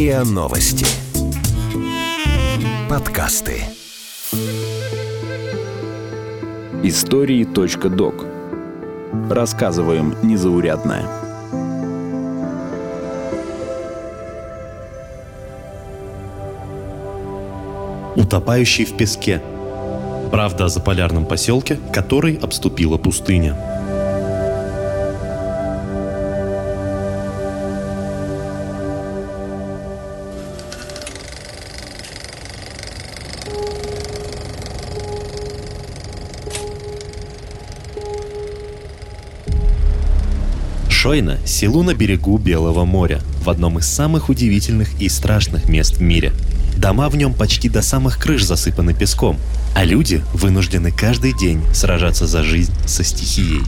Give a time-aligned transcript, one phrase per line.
[0.00, 0.86] РИА Новости.
[2.88, 3.64] Подкасты.
[6.82, 8.24] Истории .док.
[9.28, 11.04] Рассказываем незаурядное.
[18.16, 19.42] Утопающий в песке.
[20.30, 23.69] Правда о заполярном поселке, который обступила пустыня.
[41.00, 46.02] Шойна– село на берегу Белого моря, в одном из самых удивительных и страшных мест в
[46.02, 46.30] мире.
[46.76, 49.38] Дома в нем почти до самых крыш засыпаны песком,
[49.74, 53.62] а люди вынуждены каждый день сражаться за жизнь со стихией.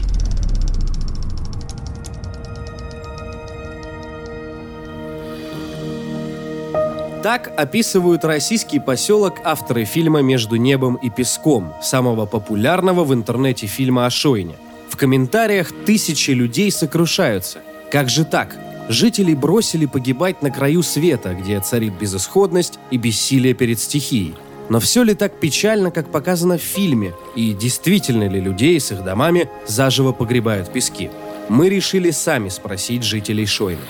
[7.23, 14.05] Так описывают российский поселок авторы фильма «Между небом и песком», самого популярного в интернете фильма
[14.05, 14.53] о Шойне–
[14.93, 17.61] в комментариях тысячи людей сокрушаются.
[17.91, 18.55] Как же так?
[18.89, 24.35] Жителей бросили погибать на краю света, где царит безысходность и бессилие перед стихией.
[24.69, 27.13] Но все ли так печально, как показано в фильме?
[27.35, 31.09] И действительно ли людей с их домами заживо погребают пески?
[31.49, 33.81] Мы решили сами спросить жителей Шойны.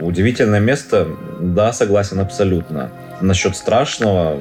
[0.00, 1.08] Удивительное место,
[1.40, 2.92] да, согласен абсолютно.
[3.20, 4.38] Насчет страшного,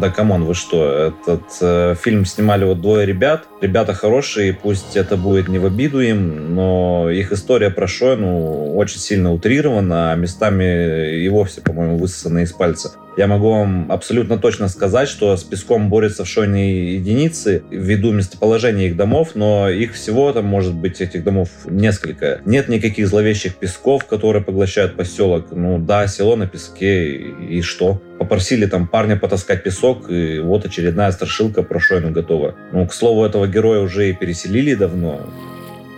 [0.00, 3.46] да come on, вы что, этот э, фильм снимали вот двое ребят.
[3.60, 8.76] Ребята хорошие, пусть это будет не в обиду им, но их история про Шойну, ну,
[8.76, 12.92] очень сильно утрирована, а местами и вовсе, по-моему, высосана из пальца.
[13.16, 18.88] Я могу вам абсолютно точно сказать, что с песком борются в Шойне единицы ввиду местоположения
[18.88, 22.42] их домов, но их всего там может быть этих домов несколько.
[22.44, 25.46] Нет никаких зловещих песков, которые поглощают поселок.
[25.50, 28.02] Ну да, село на песке и что?
[28.18, 32.54] Попросили там парня потаскать песок, и вот очередная страшилка про Шойну готова.
[32.72, 35.26] Ну, к слову, этого героя уже и переселили давно.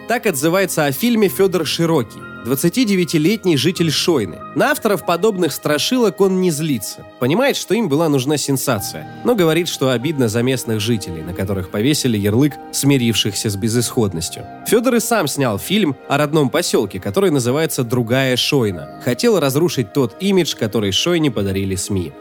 [0.06, 2.27] Так отзывается о фильме Федор Широкий.
[2.48, 4.38] 29-летний житель Шойны.
[4.54, 7.04] На авторов подобных страшилок он не злится.
[7.18, 11.70] Понимает, что им была нужна сенсация, но говорит, что обидно за местных жителей, на которых
[11.70, 14.46] повесили ярлык смирившихся с безысходностью.
[14.66, 19.00] Федор и сам снял фильм о родном поселке, который называется «Другая Шойна».
[19.04, 22.12] Хотел разрушить тот имидж, который Шойне подарили СМИ.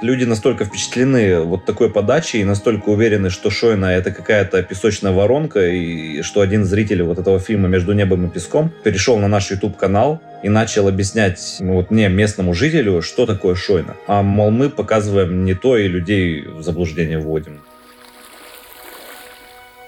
[0.00, 5.66] Люди настолько впечатлены вот такой подачей и настолько уверены, что Шойна это какая-то песочная воронка,
[5.66, 10.22] и что один зритель вот этого фильма «Между небом и песком» перешел на наш YouTube-канал
[10.44, 13.96] и начал объяснять ну, вот мне, местному жителю, что такое Шойна.
[14.06, 17.60] А, мол, мы показываем не то и людей в заблуждение вводим.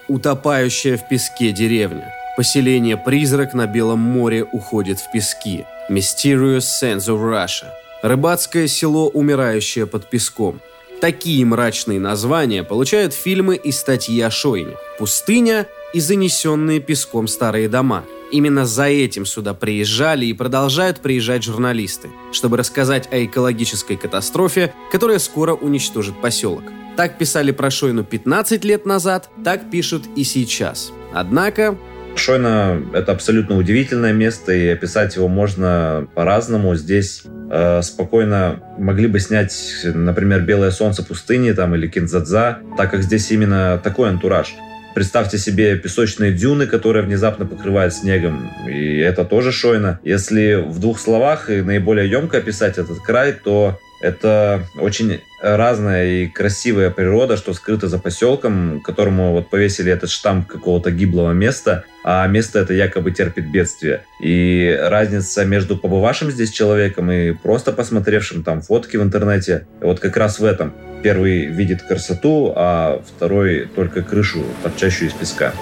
[0.09, 2.13] Утопающая в песке деревня.
[2.35, 5.63] Поселение «Призрак» на Белом море уходит в пески.
[5.89, 7.67] Mysterious Sands of Russia–
[8.01, 10.59] Рыбацкое село, умирающее под песком.
[11.01, 14.75] Такие мрачные названия получают фильмы и статьи о Шойне.
[14.99, 18.05] Пустыня и занесенные песком старые дома.
[18.31, 25.19] Именно за этим сюда приезжали и продолжают приезжать журналисты, чтобы рассказать о экологической катастрофе, которая
[25.19, 26.63] скоро уничтожит поселок.
[26.95, 30.91] Так писали про Шойну 15 лет назад, так пишут и сейчас.
[31.13, 31.77] Однако
[32.15, 36.75] Шойна— это абсолютно удивительное место, и описать его можно по-разному.
[36.75, 39.53] Здесь э, спокойно могли бы снять,
[39.83, 44.55] например, «Белое солнце пустыни» там, или «Кинзадза», так как здесь именно такой антураж.
[44.95, 49.99] Представьте себе песочные дюны, которые внезапно покрывают снегом, и это тоже Шойна.
[50.03, 56.27] Если в двух словах и наиболее емко описать этот край, то это очень разная и
[56.27, 62.27] красивая природа, что скрыто за поселком, которому вот повесили этот штамп какого-то гиблого места, а
[62.27, 64.03] место это якобы терпит бедствие.
[64.21, 70.17] И разница между побывавшим здесь человеком и просто посмотревшим там фотки в интернете, вот как
[70.17, 70.73] раз в этом.
[71.03, 75.53] Первый видит красоту, а второй только крышу, торчащую из песка.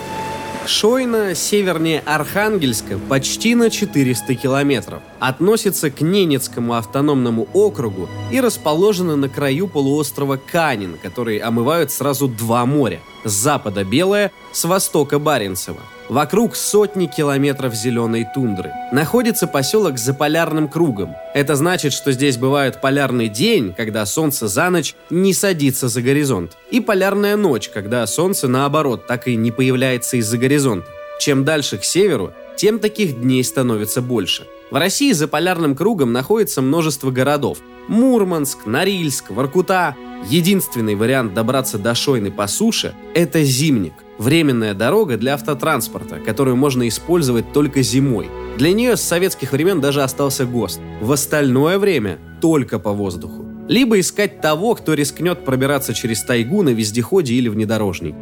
[0.69, 5.01] Шойна, севернее Архангельска, почти на 400 километров.
[5.19, 12.67] Относится к Ненецкому автономному округу и расположена на краю полуострова Канин, который омывают сразу два
[12.67, 12.99] моря.
[13.23, 15.81] С запада Белое, с востока Баренцево.
[16.09, 18.73] Вокруг сотни километров зеленой тундры.
[18.91, 21.15] Находится поселок за полярным кругом.
[21.35, 26.57] Это значит, что здесь бывает полярный день, когда солнце за ночь не садится за горизонт.
[26.71, 30.87] И полярная ночь, когда солнце наоборот так и не появляется из-за горизонта.
[31.19, 34.47] Чем дальше к северу, тем таких дней становится больше.
[34.71, 37.57] В России за полярным кругом находится множество городов.
[37.87, 39.95] Мурманск, Норильск, Воркута.
[40.29, 43.93] Единственный вариант добраться до Шойны по суше– это зимник.
[44.19, 48.29] Временная дорога для автотранспорта, которую можно использовать только зимой.
[48.57, 50.81] Для нее с советских времен даже остался ГОСТ.
[51.01, 53.45] В остальное время только по воздуху.
[53.67, 58.13] Либо искать того, кто рискнет пробираться через тайгу на вездеходе или внедорожник.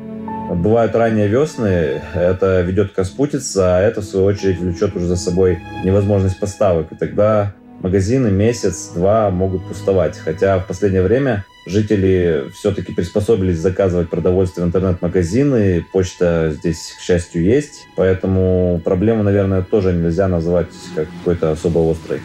[0.50, 5.18] Бывают ранние весны, это ведет к распутице, а это, в свою очередь, влечет уже за
[5.18, 6.92] собой невозможность поставок.
[6.92, 10.18] И тогда магазины месяц-два могут пустовать.
[10.18, 15.86] Хотя в последнее время жители все-таки приспособились заказывать продовольствие в интернет-магазины.
[15.92, 17.86] Почта здесь, к счастью, есть.
[17.96, 22.22] Поэтому проблему, наверное, тоже нельзя назвать как какой-то особо острой.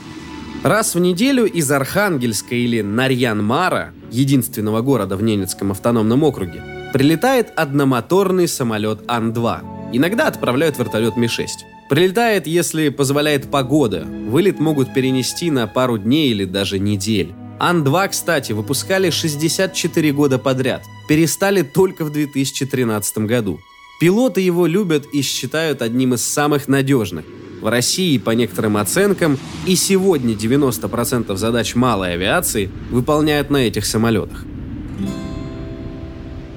[0.63, 8.47] Раз в неделю из Архангельска или Нарьян-Мара, единственного города в Ненецком автономном округе, Прилетает одномоторный
[8.47, 9.95] самолет Ан-2.
[9.95, 11.47] Иногда отправляют вертолет Ми-6.
[11.89, 14.05] Прилетает, если позволяет погода.
[14.05, 17.33] Вылет могут перенести на пару дней или даже недель.
[17.59, 20.83] Ан-2, кстати, выпускали 64 года подряд.
[21.09, 23.59] Перестали только в 2013 году.
[23.99, 27.25] Пилоты его любят и считают одним из самых надежных.
[27.63, 34.45] В России, по некоторым оценкам, и сегодня 90% задач малой авиации выполняют на этих самолетах.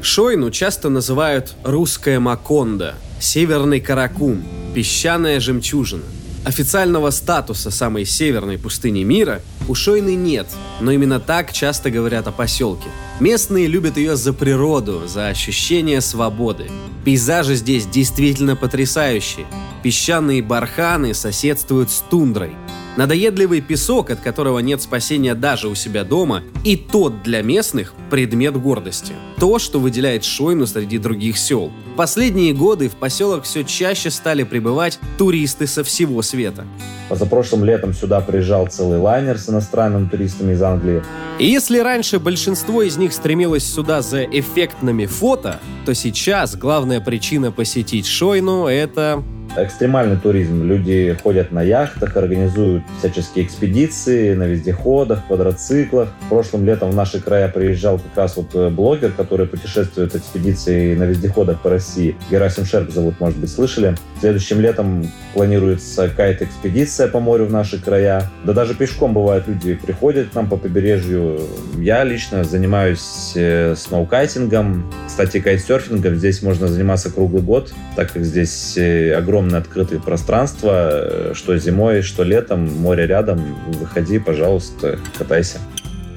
[0.05, 4.43] Шойну часто называют «русская Маконда», «северный Каракум»,
[4.75, 6.03] «песчаная жемчужина».
[6.45, 10.45] Официального статуса самой северной пустыни мира у Шойны нет,
[10.79, 12.87] но именно так часто говорят о поселке.
[13.19, 16.69] Местные любят ее за природу, за ощущение свободы.
[17.03, 19.47] Пейзажи здесь действительно потрясающие.
[19.81, 22.51] Песчаные барханы соседствуют с тундрой.
[22.97, 28.55] Надоедливый песок, от которого нет спасения даже у себя дома, и тот для местных предмет
[28.55, 29.11] гордости.
[29.37, 31.71] То, что выделяет Шойну среди других сел.
[31.93, 36.65] В последние годы в поселок все чаще стали прибывать туристы со всего света.
[37.09, 41.03] Позапрошлым летом сюда приезжал целый лайнер с иностранными туристами из Англии.
[41.37, 47.51] И если раньше большинство из них стремилось сюда за эффектными фото, то сейчас главная причина
[47.51, 49.21] посетить Шойну– это
[49.57, 50.63] экстремальный туризм.
[50.63, 56.09] Люди ходят на яхтах, организуют всяческие экспедиции на вездеходах, квадроциклах.
[56.29, 61.03] Прошлым летом в наши края приезжал как раз вот э, блогер, который путешествует экспедиции на
[61.03, 62.15] вездеходах по России.
[62.29, 63.95] Герасим Шерп зовут, может быть, слышали.
[64.19, 68.29] Следующим летом планируется кайт-экспедиция по морю в наши края.
[68.43, 71.39] Да даже пешком бывают люди приходят к нам по побережью.
[71.77, 76.15] Я лично занимаюсь э, сноукайтингом, кстати, кайтсерфингом.
[76.15, 82.01] Здесь можно заниматься круглый год, так как здесь э, огромное открытое пространство, э, что зимой,
[82.01, 85.59] что летом, море рядом, выходи, пожалуйста, катайся.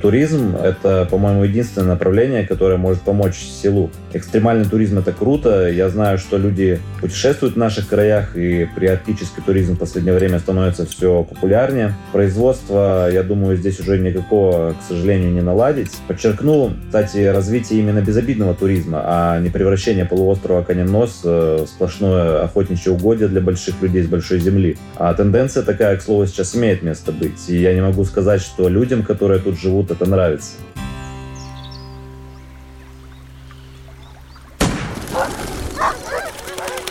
[0.01, 3.91] Туризм– это, по-моему, единственное направление, которое может помочь селу.
[4.13, 5.69] Экстремальный туризм– это круто.
[5.69, 10.87] Я знаю, что люди путешествуют в наших краях, и приарктический туризм в последнее время становится
[10.87, 11.95] все популярнее.
[12.13, 15.91] Производство, я думаю, здесь уже никакого, к сожалению, не наладить.
[16.07, 23.29] Подчеркну, кстати, развитие именно безобидного туризма, а не превращение полуострова Каненос в сплошное охотничье угодье
[23.29, 24.79] для больших людей с большой земли.
[24.97, 27.49] А тенденция такая, к слову, сейчас имеет место быть.
[27.49, 30.53] И я не могу сказать, что людям, которые тут живут, это нравится.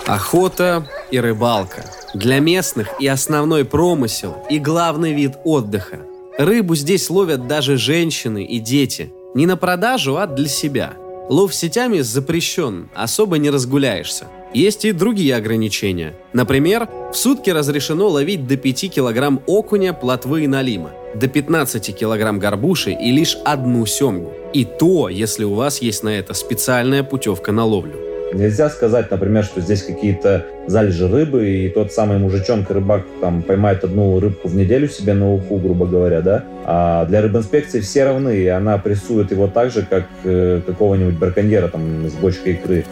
[0.08, 1.84] Охота и рыбалка.
[2.14, 6.00] Для местных и основной промысел, и главный вид отдыха.
[6.38, 9.12] Рыбу здесь ловят даже женщины и дети.
[9.34, 10.94] Не на продажу, а для себя.
[11.28, 14.28] Лов сетями запрещен, особо не разгуляешься.
[14.54, 16.14] Есть и другие ограничения.
[16.32, 22.40] Например, в сутки разрешено ловить до 5 килограмм окуня, плотвы и налима, до 15 килограмм
[22.40, 24.32] горбуши и лишь одну семгу.
[24.54, 28.07] И то, если у вас есть на это специальная путевка на ловлю.
[28.34, 34.20] Нельзя сказать, например, что здесь какие-то залежи рыбы, и тот самый мужичонка-рыбак там поймает одну
[34.20, 36.44] рыбку в неделю себе на уху, грубо говоря, да?
[36.66, 41.70] А для рыбинспекции все равны, и она прессует его так же, как э, какого-нибудь браконьера
[41.70, 42.86] там с бочкой икры.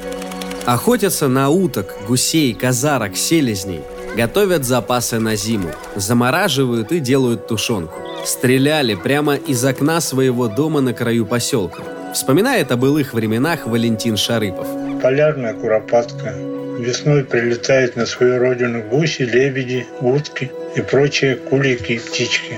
[0.65, 3.81] Охотятся на уток, гусей, казарок, селезней.
[4.17, 5.69] Готовят запасы на зиму.
[5.95, 7.99] Замораживают и делают тушенку.
[8.25, 11.83] Стреляли прямо из окна своего дома на краю поселка.
[12.13, 14.84] Вспоминает о былых временах Валентин Шарыпов.
[15.05, 16.33] Полярная куропатка.
[16.79, 22.57] Весной прилетает на свою родину гуси, лебеди, утки и прочие кулики и птички.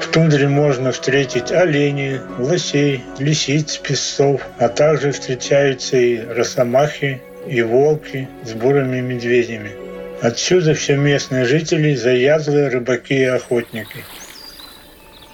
[0.00, 8.28] В тундре можно встретить оленей, лосей, лисиц, песцов, а также встречаются и росомахи, и волки
[8.44, 9.72] с бурыми медведями.
[10.22, 14.04] Отсюда все местные жители заязвые рыбаки и охотники.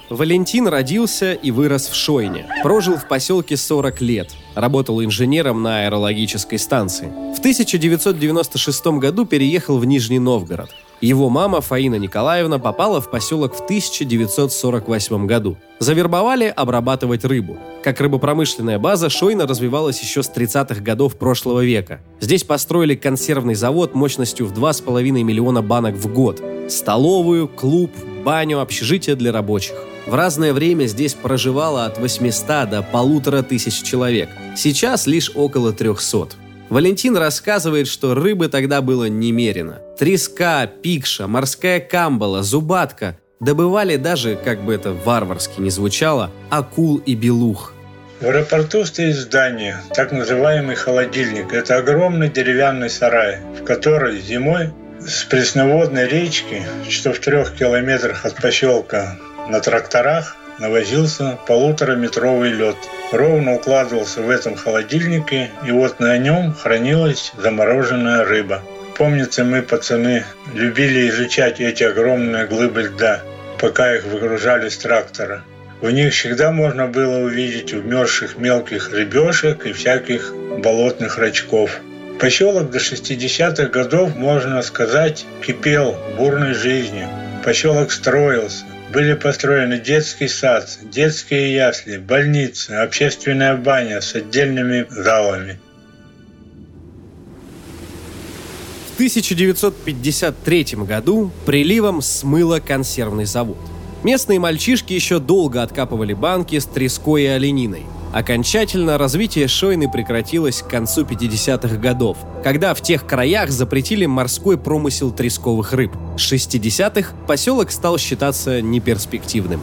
[0.09, 2.47] Валентин родился и вырос в Шойне.
[2.63, 4.31] Прожил в поселке 40 лет.
[4.55, 7.07] Работал инженером на аэрологической станции.
[7.35, 10.71] В 1996 году переехал в Нижний Новгород.
[11.01, 15.59] Его мама Фаина Николаевна попала в поселок в 1948 году.
[15.79, 17.59] Завербовали обрабатывать рыбу.
[17.83, 22.01] Как рыбопромышленная база, Шойна развивалась еще с 30-х годов прошлого века.
[22.21, 26.41] Здесь построили консервный завод мощностью в 2,5 миллиона банок в год.
[26.69, 27.91] Столовую, клуб,
[28.25, 29.75] баню, общежитие для рабочих.
[30.07, 34.29] В разное время здесь проживало от 800 до полутора тысяч человек.
[34.57, 36.37] Сейчас лишь около 300.
[36.69, 39.81] Валентин рассказывает, что рыбы тогда было немерено.
[39.99, 43.19] Треска, пикша, морская камбала, зубатка.
[43.41, 47.73] Добывали даже, как бы это варварски не звучало, акул и белух.
[48.21, 51.53] В аэропорту стоит здание, так называемый холодильник.
[51.53, 54.71] Это огромный деревянный сарай, в который зимой
[55.01, 62.77] с пресноводной речки, что в трех километрах от поселка, на тракторах навозился полутораметровый лед.
[63.13, 68.63] Ровно укладывался в этом холодильнике, и вот на нем хранилась замороженная рыба.
[68.97, 70.25] Помнится, мы, пацаны,
[70.55, 73.21] любили изучать эти огромные глыбы льда,
[73.61, 75.45] пока их выгружали с трактора.
[75.83, 81.71] В них всегда можно было увидеть умерших мелких рыбешек и всяких болотных рачков.
[82.19, 87.09] Поселок до 60-х годов, можно сказать, кипел бурной жизнью.
[87.45, 88.65] Поселок строился,
[88.97, 95.61] были построены детский сад, детские ясли, больница, общественная баня с отдельными залами.
[98.91, 103.59] В 1953 году приливом смыло консервный завод.
[104.03, 107.83] Местные мальчишки еще долго откапывали банки с треской и олениной–
[108.13, 115.13] Окончательно развитие Шойны прекратилось к концу 50-х годов, когда в тех краях запретили морской промысел
[115.13, 115.93] тресковых рыб.
[116.17, 119.61] С 60-х поселок стал считаться неперспективным.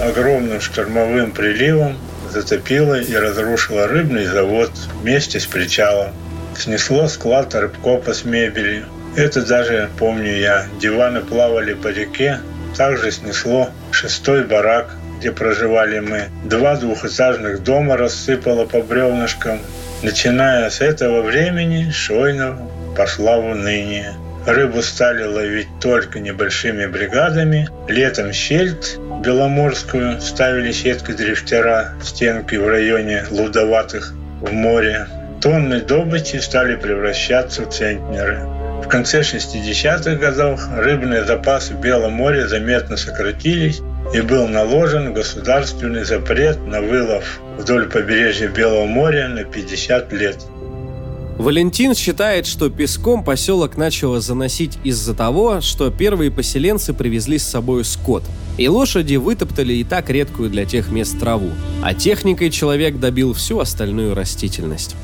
[0.00, 1.96] Огромным штормовым приливом
[2.32, 4.70] затопило и разрушило рыбный завод
[5.02, 6.12] вместе с причалом.
[6.56, 8.86] Снесло склад рыбкопа с мебелью.
[9.16, 10.66] Это даже помню я.
[10.80, 12.40] Диваны плавали по реке.
[12.76, 16.24] Также снесло шестой барак где проживали мы.
[16.44, 19.60] Два двухэтажных дома рассыпало по бревнышкам.
[20.02, 22.56] Начиная с этого времени Шойнов
[22.96, 24.14] пошла в уныние.
[24.46, 27.68] Рыбу стали ловить только небольшими бригадами.
[27.86, 35.06] Летом щельт Беломорскую ставили сеткой дрифтера стенкой в районе Лудоватых в море.
[35.42, 38.40] Тонны добычи стали превращаться в центнеры.
[38.82, 46.04] В конце 60-х годов рыбные запасы в Белом море заметно сократились, и был наложен государственный
[46.04, 50.38] запрет на вылов вдоль побережья Белого моря на 50 лет.
[51.38, 57.84] Валентин считает, что песком поселок начало заносить из-за того, что первые поселенцы привезли с собой
[57.84, 58.22] скот,
[58.58, 61.50] и лошади вытоптали и так редкую для тех мест траву,
[61.82, 64.96] а техникой человек добил всю остальную растительность.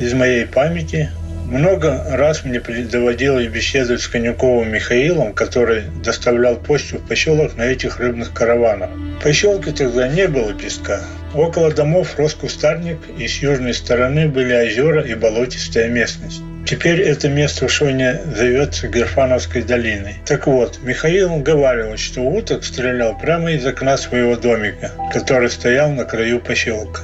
[0.00, 1.10] Из моей памяти
[1.52, 8.00] много раз мне доводилось беседовать с Конюковым Михаилом, который доставлял почту в поселок на этих
[8.00, 8.90] рыбных караванах.
[8.90, 11.00] В поселке тогда не было песка.
[11.34, 16.42] Около домов рос кустарник, и с южной стороны были озера и болотистая местность.
[16.66, 20.16] Теперь это место в Шоне зовется Герфановской долиной.
[20.24, 26.04] Так вот, Михаил говорил, что уток стрелял прямо из окна своего домика, который стоял на
[26.04, 27.02] краю поселка.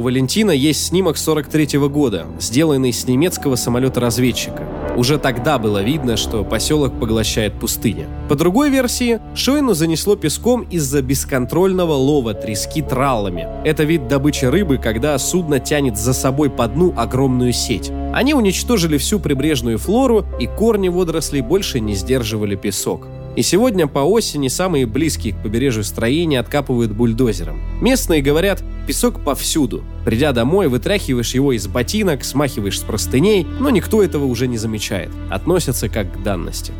[0.00, 4.66] У Валентина есть снимок 43 -го года, сделанный с немецкого самолета-разведчика.
[4.96, 8.06] Уже тогда было видно, что поселок поглощает пустыня.
[8.26, 13.46] По другой версии, Шойну занесло песком из-за бесконтрольного лова трески траллами.
[13.62, 17.92] Это вид добычи рыбы, когда судно тянет за собой по дну огромную сеть.
[18.14, 23.06] Они уничтожили всю прибрежную флору, и корни водорослей больше не сдерживали песок.
[23.36, 27.60] И сегодня по осени самые близкие к побережью строения откапывают бульдозером.
[27.80, 29.84] Местные говорят, песок повсюду.
[30.04, 35.10] Придя домой, вытряхиваешь его из ботинок, смахиваешь с простыней, но никто этого уже не замечает.
[35.30, 36.72] Относятся как к данности.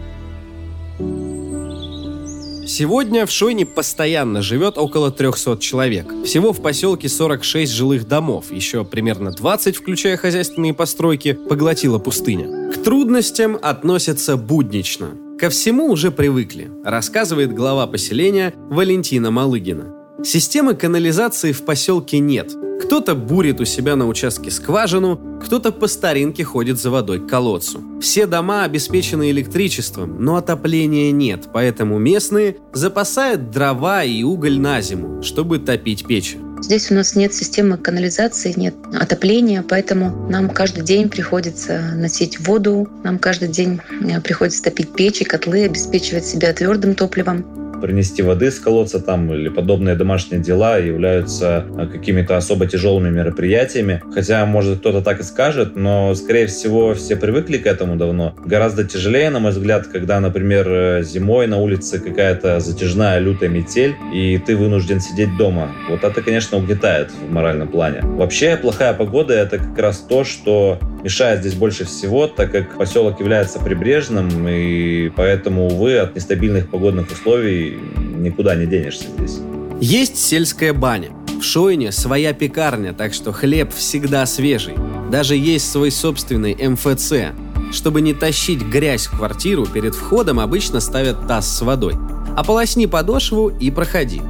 [2.67, 6.07] Сегодня в Шойне постоянно живет около 300 человек.
[6.25, 12.73] Всего в поселке 46 жилых домов, еще примерно 20, включая хозяйственные постройки, поглотила пустыня.
[12.73, 15.11] К трудностям относятся буднично.
[15.41, 19.95] Ко всему уже привыкли, рассказывает глава поселения Валентина Малыгина.
[20.23, 22.53] Системы канализации в поселке нет.
[22.83, 27.81] Кто-то бурит у себя на участке скважину, кто-то по старинке ходит за водой к колодцу.
[28.03, 35.23] Все дома обеспечены электричеством, но отопления нет, поэтому местные запасают дрова и уголь на зиму,
[35.23, 36.37] чтобы топить печи.
[36.63, 42.89] Здесь у нас нет системы канализации, нет отопления, поэтому нам каждый день приходится носить воду,
[43.03, 47.60] нам каждый день э, приходится топить печи, котлы, обеспечивать себя твердым топливом.
[47.81, 54.03] Принести воды с колодца там или подобные домашние дела являются э, какими-то особо тяжелыми мероприятиями.
[54.13, 58.35] Хотя, может, кто-то так и скажет, но, скорее всего, все привыкли к этому давно.
[58.45, 63.95] Гораздо тяжелее, на мой взгляд, когда, например, э, зимой на улице какая-то затяжная лютая метель,
[64.15, 65.73] и ты вынужден сидеть дома.
[65.89, 68.01] Вот это, конечно, угнетает в моральном плане.
[68.03, 73.21] Вообще, плохая погода— это как раз то, что мешает здесь больше всего, так как поселок
[73.21, 77.70] является прибрежным, и поэтому, увы, от нестабильных погодных условий
[78.17, 79.39] никуда не денешься здесь.
[79.81, 81.11] Есть сельская баня.
[81.41, 84.75] В Шойне своя пекарня, так что хлеб всегда свежий.
[85.11, 87.35] Даже есть свой собственный МФЦ.
[87.73, 91.95] Чтобы не тащить грязь в квартиру, перед входом обычно ставят таз с водой.
[92.37, 94.21] Ополосни подошву и проходи.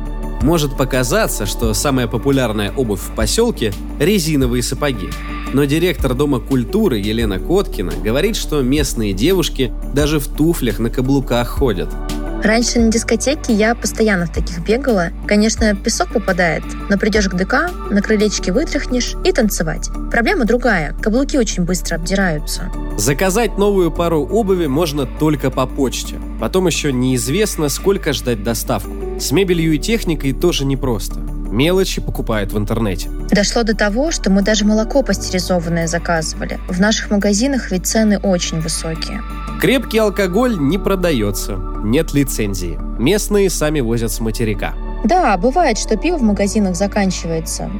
[0.42, 5.10] Может показаться, что самая популярная обувь в поселке– резиновые сапоги.
[5.52, 11.48] Но директор Дома культуры Елена Коткина говорит, что местные девушки даже в туфлях на каблуках
[11.48, 11.90] ходят.
[12.42, 15.08] Раньше на дискотеке я постоянно в таких бегала.
[15.26, 19.90] Конечно, песок попадает, но придешь к ДК, на крылечке вытряхнешь и танцевать.
[20.10, 20.94] Проблема другая.
[21.00, 22.70] Каблуки очень быстро обдираются.
[22.96, 26.16] Заказать новую пару обуви можно только по почте.
[26.40, 29.18] Потом еще неизвестно, сколько ждать доставку.
[29.20, 31.20] С мебелью и техникой тоже непросто.
[31.50, 33.10] Мелочи покупают в интернете.
[33.30, 36.58] Дошло до того, что мы даже молоко пастеризованное заказывали.
[36.68, 39.20] В наших магазинах ведь цены очень высокие.
[39.60, 42.78] Крепкий алкоголь не продается, нет лицензии.
[42.98, 44.74] Местные сами возят с материка.
[45.04, 47.70] Да, бывает, что пиво в магазинах заканчивается.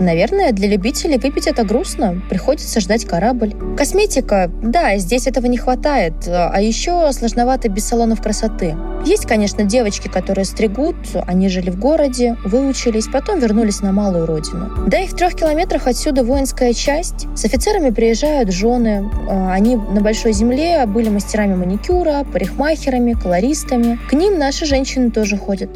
[0.00, 2.20] Наверное, для любителей выпить это грустно.
[2.28, 3.54] Приходится ждать корабль.
[3.76, 6.14] Косметика, да, здесь этого не хватает.
[6.26, 8.76] А еще сложновато без салонов красоты.
[9.04, 10.96] Есть, конечно, девочки, которые стригут.
[11.26, 14.70] Они жили в городе, выучились, потом вернулись на малую родину.
[14.86, 17.26] Да и в трех километрах отсюда воинская часть.
[17.36, 19.10] С офицерами приезжают жены.
[19.28, 23.98] А, они на большой земле были мастерами маникюра, парикмахерами, колористами.
[24.08, 25.70] К ним наши женщины тоже ходят.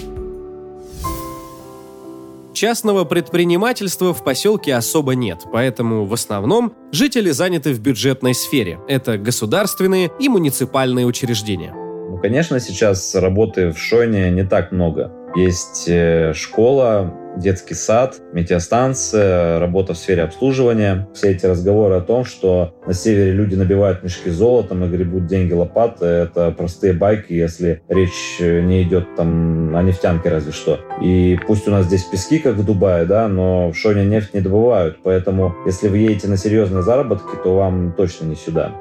[2.58, 8.80] Частного предпринимательства в поселке особо нет, поэтому в основном жители заняты в бюджетной сфере.
[8.88, 11.72] Это государственные и муниципальные учреждения.
[11.72, 15.12] Ну, конечно, сейчас работы в Шойне не так много.
[15.36, 21.08] Есть э, школа, детский сад, метеостанция, работа в сфере обслуживания.
[21.14, 25.52] Все эти разговоры о том, что на севере люди набивают мешки золотом и гребут деньги
[25.52, 30.80] лопаты, это простые байки, если речь не идет там о нефтянке разве что.
[31.02, 34.40] И пусть у нас здесь пески, как в Дубае, да, но в Шоне нефть не
[34.40, 38.72] добывают, поэтому если вы едете на серьезные заработки, то вам точно не сюда.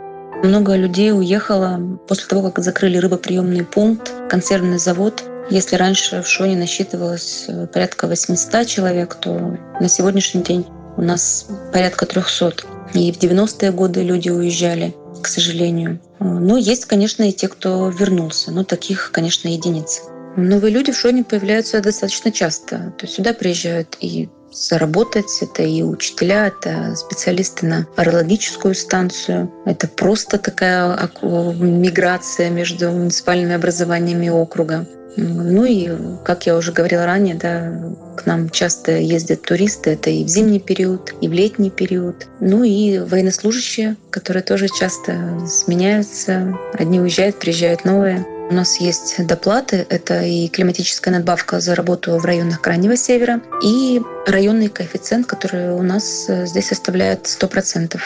[0.44, 5.24] Много людей уехало после того, как закрыли рыбоприемный пункт, консервный завод.
[5.50, 10.66] Если раньше в Шоне насчитывалось э, порядка 800 человек, то на сегодняшний день
[10.98, 12.56] у нас порядка 300.
[12.94, 16.00] И в 90-е годы люди уезжали, к сожалению.
[16.20, 18.52] Но есть, конечно, и те, кто вернулся.
[18.52, 20.02] Но таких, конечно, единицы.
[20.36, 22.94] Новые люди в Шоне появляются достаточно часто.
[22.98, 25.30] То есть сюда приезжают и заработать.
[25.42, 29.52] Это и учителя, это специалисты на орологическую станцию.
[29.66, 34.88] Это просто такая миграция между муниципальными образованиями округа.
[35.18, 35.90] Ну и,
[36.24, 37.74] как я уже говорила ранее, да,
[38.16, 42.28] к нам часто ездят туристы, это и в зимний период, и в летний период.
[42.40, 46.56] Ну и военнослужащие, которые тоже часто сменяются.
[46.74, 48.26] Одни уезжают, приезжают новые.
[48.50, 54.02] У нас есть доплаты, это и климатическая надбавка за работу в районах Крайнего Севера, и
[54.26, 58.00] районный коэффициент, который у нас э, здесь составляет 100%.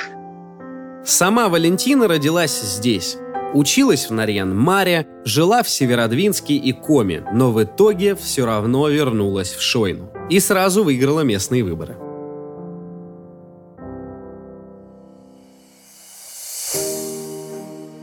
[1.05, 3.17] Сама Валентина родилась здесь.
[3.53, 9.61] Училась в Нарьян-Маре, жила в Северодвинске и Коме, но в итоге все равно вернулась в
[9.61, 10.09] Шойну.
[10.29, 11.97] И сразу выиграла местные выборы.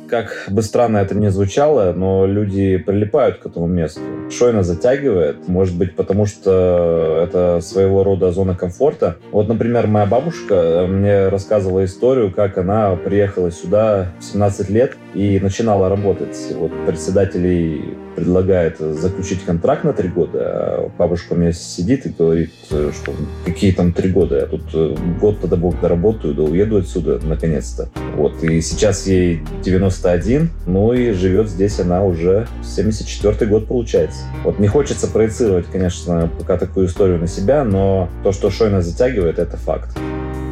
[0.08, 4.00] Как бы странно это ни звучало, но люди прилипают к этому месту.
[4.30, 9.16] Шойна затягивает, может быть, потому что это своего рода зона комфорта.
[9.32, 15.38] Вот, например, моя бабушка мне рассказывала историю, как она приехала сюда в 17 лет и
[15.40, 16.37] начинала работать.
[16.55, 22.51] Вот председателей предлагает заключить контракт на три года, а бабушка у меня сидит и говорит,
[22.66, 27.21] что какие там три года, я тут э, год тогда бог доработаю, да уеду отсюда
[27.25, 27.88] наконец-то.
[28.16, 34.23] Вот, и сейчас ей 91, ну и живет здесь она уже 74 год получается.
[34.42, 39.38] Вот не хочется проецировать, конечно, пока такую историю на себя, но то, что Шойна затягивает,
[39.38, 39.97] это факт.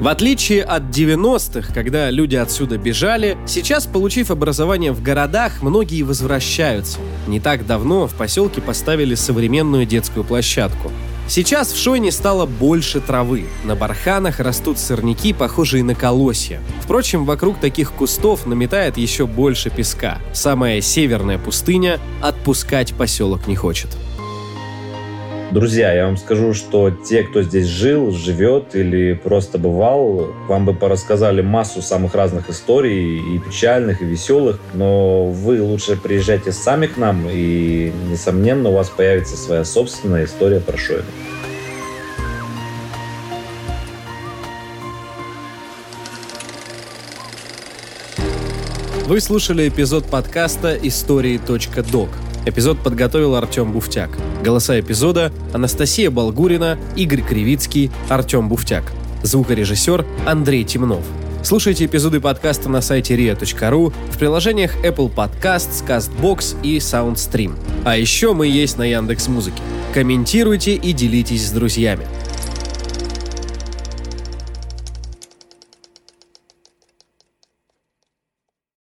[0.01, 6.99] В отличие от 90-х, когда люди отсюда бежали, сейчас, получив образование в городах, многие возвращаются.
[7.27, 10.93] Не так давно в поселке поставили современную детскую площадку.
[11.29, 13.47] Сейчас в Шойне стало больше травы.
[13.65, 16.61] На барханах растут сорняки, похожие на колосья.
[16.83, 20.19] Впрочем, вокруг таких кустов наметает еще больше песка.
[20.33, 23.89] Самая северная пустыня отпускать поселок не хочет.
[25.53, 30.75] Друзья, я вам скажу, что те, кто здесь жил, живет или просто бывал, вам бы
[30.75, 36.97] порассказали массу самых разных историй, и печальных, и веселых, но вы лучше приезжайте сами к
[36.97, 41.05] нам, и, несомненно, у вас появится своя собственная история про Шойну.
[49.07, 52.26] Вы слушали эпизод подкаста «Истории.док».
[52.47, 54.11] Эпизод подготовил Артем Буфтяк.
[54.45, 58.93] Голоса эпизода– Анастасия Болгурина, Игорь Кривицкий, Артем Буфтяк.
[59.25, 61.05] Звукорежиссер Андрей Темнов.
[61.43, 67.55] Слушайте эпизоды подкаста на сайте ria.ru, в приложениях Apple Podcasts, CastBox и SoundStream.
[67.85, 69.61] А еще мы есть на Яндекс Музыке.
[69.93, 72.07] Комментируйте и делитесь с друзьями.